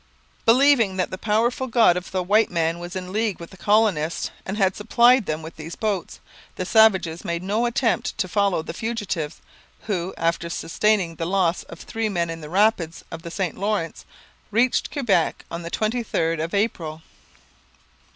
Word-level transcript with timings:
Believing 0.47 0.97
that 0.97 1.11
the 1.11 1.17
powerful 1.19 1.67
God 1.67 1.95
of 1.95 2.09
the 2.09 2.23
white 2.23 2.49
man 2.49 2.79
was 2.79 2.95
in 2.95 3.11
league 3.13 3.39
with 3.39 3.51
the 3.51 3.55
colonists, 3.55 4.31
and 4.47 4.57
had 4.57 4.75
supplied 4.75 5.27
them 5.27 5.43
with 5.43 5.57
these 5.57 5.75
boats, 5.75 6.19
the 6.55 6.65
savages 6.65 7.23
made 7.23 7.43
no 7.43 7.67
attempt 7.67 8.17
to 8.17 8.27
follow 8.27 8.63
the 8.63 8.73
fugitives, 8.73 9.41
who, 9.81 10.11
after 10.17 10.49
sustaining 10.49 11.17
the 11.17 11.27
loss 11.27 11.61
of 11.65 11.81
three 11.81 12.09
men 12.09 12.31
in 12.31 12.41
the 12.41 12.49
rapids 12.49 13.03
of 13.11 13.21
the 13.21 13.29
St 13.29 13.55
Lawrence, 13.59 14.03
reached 14.49 14.89
Quebec 14.89 15.45
on 15.51 15.61
the 15.61 15.69
23rd 15.69 16.43
of 16.43 16.55
April. 16.55 17.03